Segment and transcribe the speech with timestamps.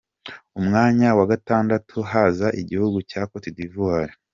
[0.59, 4.13] Umwanya wa gatandatu haza igihugu cya Cote d’Ivoire.